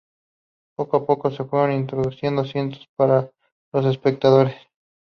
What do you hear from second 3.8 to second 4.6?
espectadores.